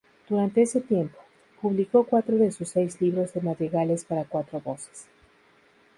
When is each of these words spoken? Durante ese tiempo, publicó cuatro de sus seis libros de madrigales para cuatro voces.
Durante 0.27 0.63
ese 0.63 0.81
tiempo, 0.81 1.15
publicó 1.61 2.07
cuatro 2.07 2.35
de 2.37 2.51
sus 2.51 2.69
seis 2.69 2.99
libros 3.01 3.33
de 3.33 3.41
madrigales 3.41 4.03
para 4.03 4.25
cuatro 4.25 4.59
voces. 4.59 5.05